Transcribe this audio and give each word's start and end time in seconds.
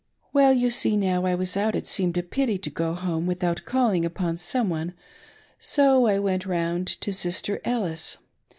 "Well, 0.33 0.51
you 0.51 0.69
s^e, 0.69 0.97
now 0.97 1.27
I 1.27 1.35
was 1.35 1.55
out 1.55 1.75
it 1.75 1.85
seemed 1.85 2.17
a 2.17 2.23
pity 2.23 2.57
to 2.57 2.71
go 2.71 2.95
houie, 2.95 3.23
without 3.23 3.65
calling 3.65 4.03
upon 4.03 4.37
some 4.37 4.67
one; 4.67 4.95
so' 5.59 6.07
I 6.07 6.17
went 6.17 6.47
round 6.47 6.87
to 7.01 7.11
Sistser 7.11 7.59
Ellis. 7.63 8.17